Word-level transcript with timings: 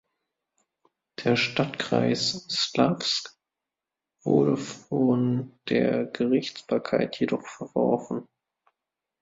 Der 1.23 1.35
"Stadtkreis 1.35 2.31
Slawsk" 2.49 3.35
wurde 4.23 4.57
von 4.57 5.59
der 5.69 6.05
Gerichtsbarkeit 6.07 7.19
jedoch 7.19 7.45
verworfen. 7.45 8.27